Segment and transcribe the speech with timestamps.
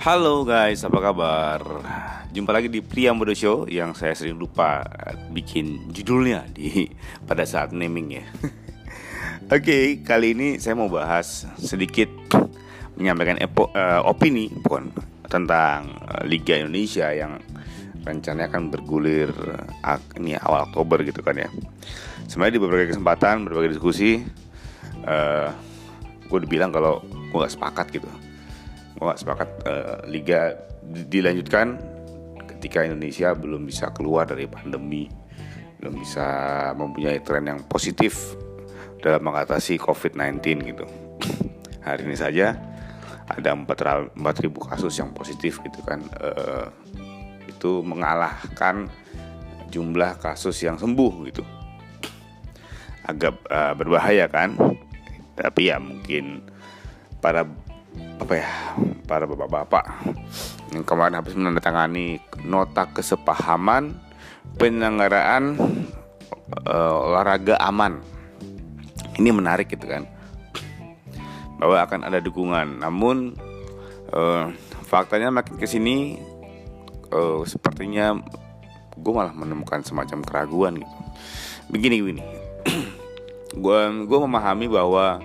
[0.00, 1.60] Halo guys, apa kabar?
[2.32, 4.80] Jumpa lagi di Pria Muda Show yang saya sering lupa
[5.28, 6.88] bikin judulnya di
[7.28, 8.24] pada saat naming ya.
[9.52, 12.08] Oke, okay, kali ini saya mau bahas sedikit
[12.96, 14.88] menyampaikan epo, uh, opini bukan
[15.28, 17.36] tentang uh, Liga Indonesia yang
[18.00, 19.28] rencananya akan bergulir
[19.84, 21.52] uh, ini awal Oktober gitu kan ya.
[22.24, 24.24] Sebenarnya di beberapa kesempatan, berbagai diskusi,
[25.04, 25.52] uh,
[26.24, 28.29] gue dibilang kalau gue gak sepakat gitu
[29.00, 31.80] gue sepakat uh, liga dilanjutkan
[32.56, 35.08] ketika Indonesia belum bisa keluar dari pandemi
[35.80, 36.28] belum bisa
[36.76, 38.36] mempunyai tren yang positif
[39.00, 40.84] dalam mengatasi COVID-19 gitu.
[41.88, 42.52] Hari ini saja
[43.24, 44.12] ada 4.000
[44.52, 46.68] kasus yang positif gitu kan uh,
[47.48, 48.92] itu mengalahkan
[49.72, 51.40] jumlah kasus yang sembuh gitu.
[53.08, 54.52] Agak uh, berbahaya kan?
[55.32, 56.44] Tapi ya mungkin
[57.24, 57.48] para
[58.20, 58.50] apa ya
[59.10, 60.06] para bapak-bapak.
[60.70, 63.98] Yang kemarin habis menandatangani nota kesepahaman
[64.54, 65.58] penyelenggaraan
[66.70, 67.98] uh, olahraga aman.
[69.18, 70.06] Ini menarik gitu kan
[71.58, 72.78] bahwa akan ada dukungan.
[72.78, 73.34] Namun
[74.14, 74.54] uh,
[74.86, 76.22] faktanya makin ke sini
[77.10, 78.14] uh, sepertinya
[78.94, 80.94] gue malah menemukan semacam keraguan gitu.
[81.66, 82.22] Begini begini.
[83.62, 85.18] Gue memahami bahwa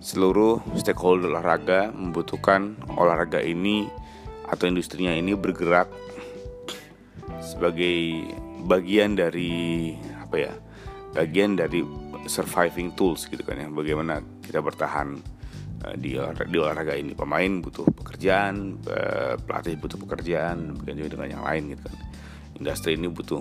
[0.00, 3.84] seluruh stakeholder olahraga membutuhkan olahraga ini
[4.48, 5.86] atau industrinya ini bergerak
[7.44, 8.26] sebagai
[8.64, 10.52] bagian dari apa ya
[11.12, 11.84] bagian dari
[12.26, 13.68] surviving tools gitu kan ya.
[13.68, 15.20] Bagaimana kita bertahan
[15.84, 17.12] uh, di olahraga, di olahraga ini.
[17.12, 21.96] Pemain butuh pekerjaan uh, pelatih butuh pekerjaan bukan juga dengan yang lain gitu kan.
[22.60, 23.40] Industri ini butuh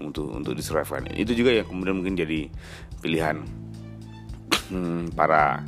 [0.00, 2.48] untuk untuk disurvive itu juga yang kemudian mungkin jadi
[3.04, 3.42] pilihan
[4.72, 5.60] hmm, para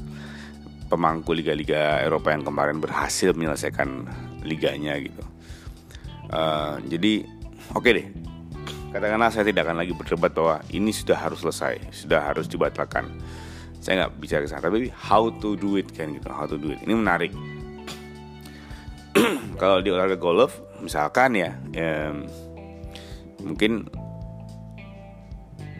[0.93, 4.05] pemangku liga-liga Eropa yang kemarin berhasil menyelesaikan
[4.45, 5.25] liganya gitu.
[6.29, 7.25] Uh, jadi
[7.73, 8.07] oke okay deh,
[8.93, 13.09] katakanlah saya tidak akan lagi berdebat bahwa ini sudah harus selesai, sudah harus dibatalkan.
[13.81, 16.79] Saya nggak bicara sana, tapi how to do it kan gitu, how to do it.
[16.85, 17.33] Ini menarik.
[19.61, 22.13] Kalau di olahraga golf, misalkan ya, ya
[23.41, 23.89] mungkin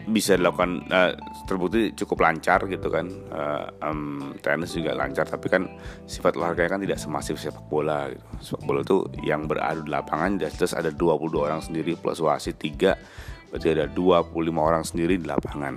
[0.03, 1.15] bisa dilakukan uh,
[1.47, 5.69] terbukti cukup lancar gitu kan uh, um, tenis juga lancar tapi kan
[6.03, 8.23] sifat olahraga kan tidak semasif sepak bola gitu.
[8.43, 13.53] sepak bola itu yang beradu di lapangan jelas ada 22 orang sendiri plus wasit 3
[13.53, 15.75] berarti ada 25 orang sendiri di lapangan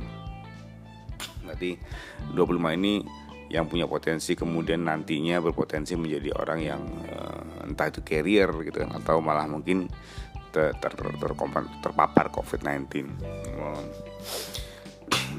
[1.46, 1.78] berarti
[2.34, 2.94] 25 ini
[3.46, 6.82] yang punya potensi kemudian nantinya berpotensi menjadi orang yang
[7.14, 9.86] uh, entah itu carrier gitu kan atau malah mungkin
[10.56, 13.04] ter, ter, ter, ter, terpapar COVID-19.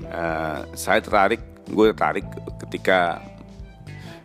[0.08, 2.26] Uh, saya tertarik, gue tertarik
[2.62, 3.20] ketika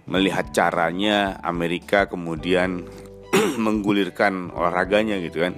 [0.04, 2.84] melihat caranya Amerika kemudian
[3.64, 5.56] menggulirkan olahraganya gitu kan.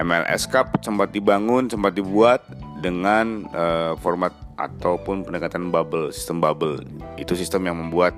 [0.00, 2.40] MLS Cup sempat dibangun, sempat dibuat
[2.80, 6.80] dengan uh, format ataupun pendekatan bubble, sistem bubble.
[7.18, 8.14] Itu sistem yang membuat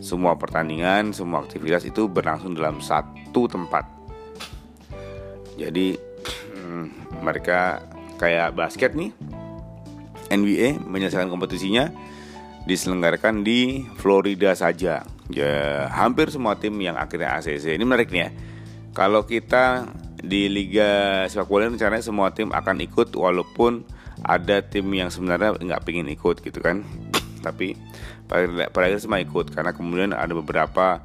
[0.00, 3.84] semua pertandingan, semua aktivitas itu berlangsung dalam satu tempat
[5.54, 5.96] jadi
[7.22, 7.82] mereka
[8.20, 9.10] kayak basket nih
[10.32, 11.90] NBA menyelesaikan kompetisinya
[12.64, 15.04] diselenggarakan di Florida saja.
[15.32, 17.76] Ya, hampir semua tim yang akhirnya ACC.
[17.76, 18.30] Ini menarik nih ya.
[18.96, 19.88] Kalau kita
[20.24, 23.84] di Liga Sepak Bola rencananya semua tim akan ikut walaupun
[24.24, 26.84] ada tim yang sebenarnya nggak pengen ikut gitu kan.
[27.44, 27.76] Tapi
[28.24, 31.04] pada akhirnya semua ikut karena kemudian ada beberapa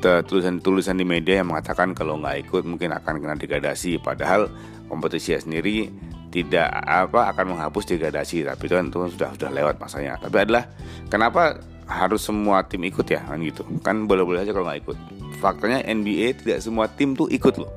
[0.00, 4.00] tulisan-tulisan di media yang mengatakan kalau nggak ikut mungkin akan kena degradasi.
[4.00, 4.48] Padahal
[4.88, 5.92] kompetisi sendiri
[6.30, 8.48] tidak apa akan menghapus degradasi.
[8.48, 10.16] Tapi itu kan itu sudah sudah lewat masanya.
[10.18, 10.66] Tapi adalah
[11.12, 13.20] kenapa harus semua tim ikut ya?
[13.26, 13.62] Kan gitu.
[13.82, 14.98] Kan boleh-boleh saja kalau nggak ikut.
[15.42, 17.70] Faktanya NBA tidak semua tim tuh ikut loh.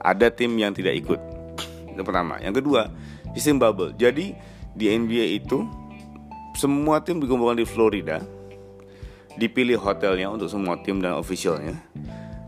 [0.00, 1.20] Ada tim yang tidak ikut.
[1.90, 2.38] Itu pertama.
[2.40, 2.88] Yang kedua
[3.34, 3.92] sistem bubble.
[3.98, 4.34] Jadi
[4.74, 5.66] di NBA itu
[6.54, 8.22] semua tim dikumpulkan di Florida
[9.34, 11.74] dipilih hotelnya untuk semua tim dan officialnya.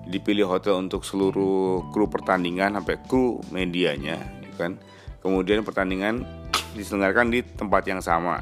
[0.07, 4.23] Dipilih hotel untuk seluruh kru pertandingan sampai kru medianya
[4.57, 4.81] kan?
[5.21, 6.25] Kemudian pertandingan
[6.79, 8.41] diselenggarakan di tempat yang sama.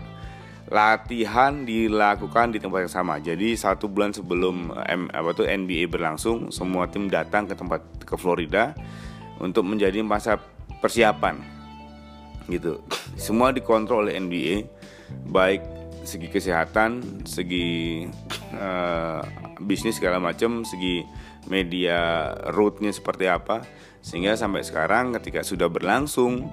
[0.68, 3.14] Latihan dilakukan di tempat yang sama.
[3.20, 8.16] Jadi satu bulan sebelum M, apa tuh NBA berlangsung semua tim datang ke tempat ke
[8.16, 8.72] Florida
[9.40, 10.40] untuk menjadi masa
[10.80, 11.40] persiapan.
[12.48, 12.80] Gitu.
[13.16, 14.56] Semua dikontrol oleh NBA
[15.28, 15.73] baik
[16.04, 18.04] segi kesehatan, segi
[18.54, 19.20] uh,
[19.58, 21.02] bisnis segala macam, segi
[21.48, 23.64] media rootnya seperti apa,
[24.04, 26.48] sehingga sampai sekarang ketika sudah berlangsung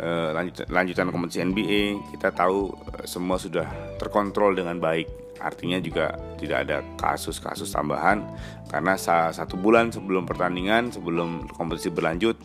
[0.00, 1.82] uh, lanjut, lanjutan kompetisi NBA
[2.16, 3.68] kita tahu uh, semua sudah
[4.00, 5.06] terkontrol dengan baik.
[5.36, 8.24] Artinya juga tidak ada kasus-kasus tambahan.
[8.72, 12.40] Karena satu bulan sebelum pertandingan sebelum kompetisi berlanjut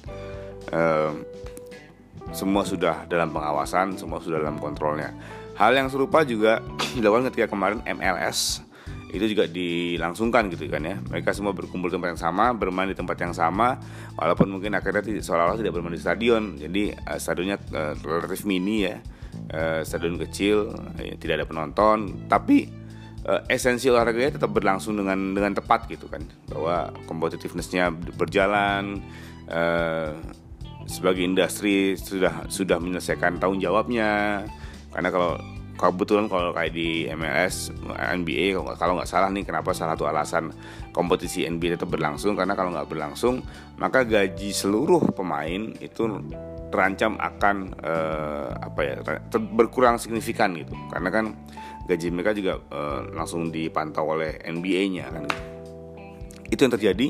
[0.76, 1.16] uh,
[2.32, 5.12] semua sudah dalam pengawasan semua sudah dalam kontrolnya
[5.62, 6.66] hal yang serupa juga
[6.98, 8.66] dilakukan ketika kemarin MLS
[9.12, 10.96] itu juga dilangsungkan gitu kan ya.
[11.12, 13.76] Mereka semua berkumpul di tempat yang sama bermain di tempat yang sama
[14.16, 16.56] walaupun mungkin akhirnya seolah-olah tidak bermain di stadion.
[16.56, 18.98] Jadi uh, stadionnya uh, relatif mini ya.
[19.52, 22.24] Uh, stadion kecil ya, tidak ada penonton.
[22.32, 22.72] Tapi
[23.28, 26.24] uh, esensi olahraganya tetap berlangsung dengan dengan tepat gitu kan.
[26.48, 29.04] Bahwa competitivenessnya berjalan
[30.88, 34.40] sebagai industri sudah sudah menyelesaikan tanggung jawabnya
[34.92, 35.40] karena kalau
[35.82, 40.54] kebetulan kalau kayak di MLS NBA kalau nggak salah nih kenapa salah satu alasan
[40.94, 42.38] kompetisi NBA tetap berlangsung?
[42.38, 43.42] Karena kalau nggak berlangsung
[43.82, 46.06] maka gaji seluruh pemain itu
[46.70, 48.96] terancam akan uh, apa ya
[49.58, 50.78] berkurang signifikan gitu.
[50.94, 51.26] Karena kan
[51.90, 55.26] gaji mereka juga uh, langsung dipantau oleh NBA-nya kan
[56.52, 57.08] itu yang terjadi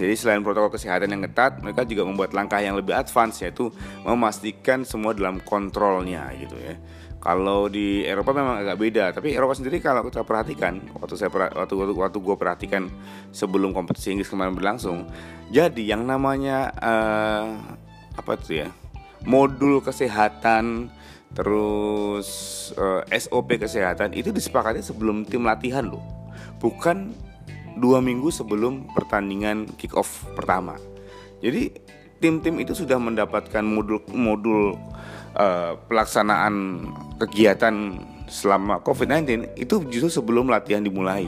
[0.00, 3.68] jadi selain protokol kesehatan yang ketat mereka juga membuat langkah yang lebih advance yaitu
[4.00, 6.80] memastikan semua dalam kontrolnya gitu ya.
[7.20, 11.76] Kalau di Eropa memang agak beda, tapi Eropa sendiri kalau kita perhatikan, waktu saya waktu
[11.76, 12.88] waktu, waktu gue perhatikan
[13.28, 15.04] sebelum kompetisi Inggris kemarin berlangsung,
[15.52, 17.60] jadi yang namanya uh,
[18.16, 18.68] apa tuh ya
[19.28, 20.88] modul kesehatan
[21.36, 22.28] terus
[22.80, 26.00] uh, eh, SOP kesehatan itu disepakati sebelum tim latihan loh,
[26.56, 27.12] bukan
[27.80, 30.76] dua minggu sebelum pertandingan kick off pertama.
[31.40, 31.72] Jadi
[32.20, 34.76] tim-tim itu sudah mendapatkan modul-modul
[35.34, 36.84] uh, pelaksanaan
[37.16, 37.96] kegiatan
[38.30, 41.26] selama COVID-19 itu justru sebelum latihan dimulai.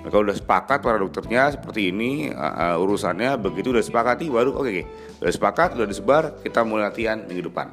[0.00, 4.82] Mereka udah sepakat para dokternya seperti ini uh, urusannya begitu udah sepakati baru oke okay,
[4.82, 4.84] okay,
[5.20, 7.68] udah sepakat udah disebar kita mulai latihan minggu depan.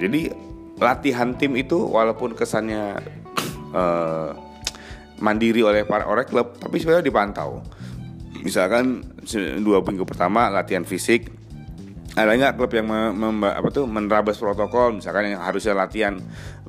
[0.00, 0.32] Jadi
[0.80, 2.96] latihan tim itu walaupun kesannya
[3.76, 4.32] uh,
[5.18, 7.62] mandiri oleh para oleh klub tapi sebenarnya dipantau.
[8.42, 9.02] Misalkan
[9.62, 11.38] dua minggu pertama latihan fisik
[12.18, 14.98] ada nggak klub yang mem, apa tuh menerabas protokol?
[14.98, 16.18] Misalkan yang harusnya latihan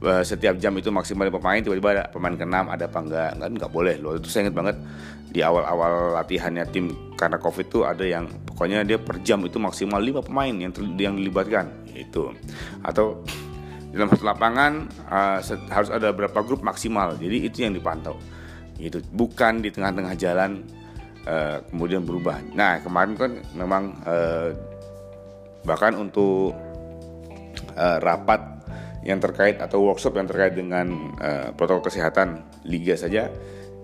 [0.05, 3.71] uh, setiap jam itu maksimal pemain tiba-tiba ada pemain keenam ada apa enggak kan nggak
[3.73, 4.13] boleh loh.
[4.13, 4.77] Itu saya ingat banget
[5.29, 9.97] di awal-awal latihannya tim karena covid itu ada yang pokoknya dia per jam itu maksimal
[9.97, 10.69] lima pemain yang
[11.01, 11.73] yang dilibatkan.
[11.97, 12.29] Itu.
[12.85, 13.25] Atau
[13.89, 15.41] dalam satu lapangan uh,
[15.73, 17.17] harus ada berapa grup maksimal.
[17.17, 18.21] Jadi itu yang dipantau
[18.79, 20.63] itu bukan di tengah-tengah jalan
[21.27, 24.49] uh, kemudian berubah nah kemarin kan memang uh,
[25.67, 26.55] bahkan untuk
[27.75, 28.39] uh, rapat
[29.03, 33.31] yang terkait atau workshop yang terkait dengan uh, protokol kesehatan liga saja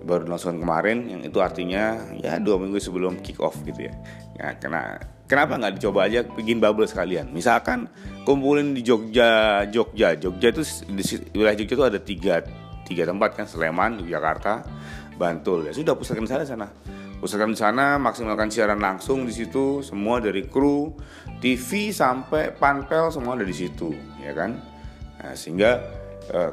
[0.06, 3.94] baru dilangsungkan kemarin yang itu artinya ya dua minggu sebelum kick off gitu ya.
[4.38, 7.34] ya kena kenapa nggak dicoba aja bikin bubble sekalian?
[7.34, 7.90] Misalkan
[8.22, 11.02] kumpulin di Jogja, Jogja, Jogja itu di
[11.34, 12.34] wilayah Jogja itu ada tiga
[12.86, 14.62] tiga tempat kan Sleman, Yogyakarta,
[15.18, 15.66] Bantul.
[15.66, 16.68] Ya sudah pusatkan di sana sana.
[17.18, 20.94] Pusatkan di sana maksimalkan siaran langsung di situ semua dari kru
[21.42, 23.90] TV sampai panpel semua ada di situ
[24.22, 24.54] ya kan?
[25.24, 25.80] Nah, sehingga
[26.30, 26.52] eh,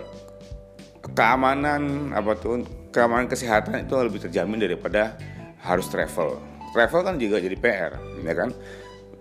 [1.13, 2.63] keamanan apa tuh
[2.95, 5.19] keamanan kesehatan itu lebih terjamin daripada
[5.61, 6.39] harus travel.
[6.73, 7.91] Travel kan juga jadi PR
[8.23, 8.49] ya kan?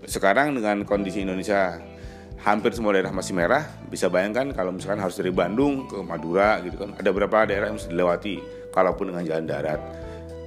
[0.06, 1.78] Sekarang dengan kondisi Indonesia
[2.42, 3.64] hampir semua daerah masih merah.
[3.88, 7.78] Bisa bayangkan kalau misalkan harus dari Bandung ke Madura gitu kan ada beberapa daerah yang
[7.78, 8.34] harus dilewati
[8.74, 9.80] kalaupun dengan jalan darat.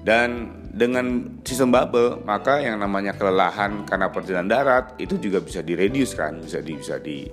[0.06, 0.30] Dan
[0.76, 6.38] dengan sistem bubble maka yang namanya kelelahan karena perjalanan darat itu juga bisa direduce kan
[6.44, 7.26] bisa di bisa di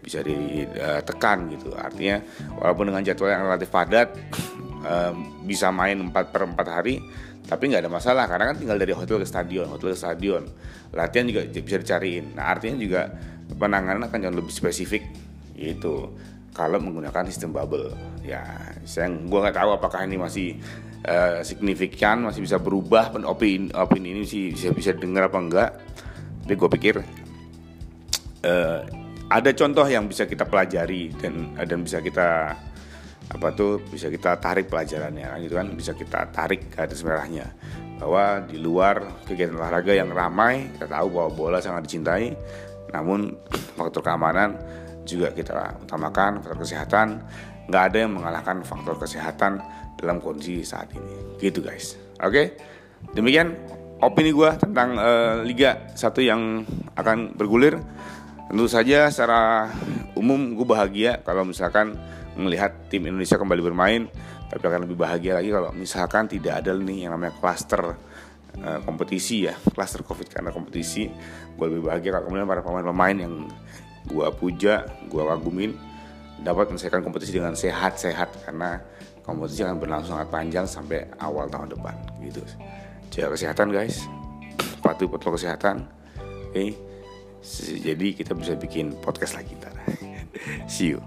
[0.00, 1.76] bisa ditekan gitu.
[1.76, 2.18] Artinya
[2.58, 4.10] walaupun dengan jadwal yang relatif padat
[5.50, 6.98] bisa main 4 per 4 hari
[7.46, 10.42] tapi nggak ada masalah karena kan tinggal dari hotel ke stadion hotel ke stadion.
[10.96, 12.34] Latihan juga bisa dicariin.
[12.34, 13.02] Nah artinya juga
[13.54, 15.06] penanganan akan jauh lebih spesifik.
[15.54, 16.10] Gitu.
[16.50, 17.94] Kalau menggunakan sistem bubble.
[18.26, 18.42] Ya
[18.82, 20.58] saya gua nggak tahu apakah ini masih
[21.06, 25.70] uh, signifikan masih bisa berubah opini opini ini sih bisa bisa dengar apa enggak.
[26.46, 26.94] Tapi gue pikir
[28.46, 28.80] uh,
[29.26, 32.54] ada contoh yang bisa kita pelajari dan dan bisa kita
[33.26, 35.66] apa tuh bisa kita tarik pelajarannya kan gitu kan.
[35.74, 37.50] Bisa kita tarik atas merahnya.
[37.96, 42.36] Bahwa di luar kegiatan olahraga yang ramai kita tahu bahwa bola sangat dicintai
[42.96, 43.36] namun
[43.76, 44.56] faktor keamanan
[45.06, 47.22] juga kita utamakan faktor kesehatan
[47.66, 49.58] nggak ada yang mengalahkan faktor kesehatan
[49.98, 51.40] dalam kondisi saat ini.
[51.40, 51.98] Gitu guys.
[52.22, 52.56] Oke.
[53.12, 53.54] Demikian
[54.00, 56.62] opini gue tentang uh, Liga 1 yang
[56.94, 57.80] akan bergulir.
[58.46, 59.72] Tentu saja secara
[60.14, 61.98] umum gue bahagia kalau misalkan
[62.38, 64.06] melihat tim Indonesia kembali bermain.
[64.46, 67.98] Tapi akan lebih bahagia lagi kalau misalkan tidak ada nih yang namanya cluster
[68.60, 71.10] uh, kompetisi ya, cluster covid karena kompetisi.
[71.56, 73.34] Gue lebih bahagia kalau kemudian para pemain-pemain yang
[74.06, 75.74] gua puja, gua kagumin
[76.40, 78.78] dapat menyelesaikan kompetisi dengan sehat-sehat karena
[79.26, 82.42] kompetisi akan berlangsung sangat panjang sampai awal tahun depan gitu.
[83.10, 84.06] Jaga kesehatan guys,
[84.84, 85.88] patuh protokol kesehatan.
[86.52, 87.80] Oke, okay.
[87.82, 89.74] jadi kita bisa bikin podcast lagi ntar.
[90.70, 91.02] See you.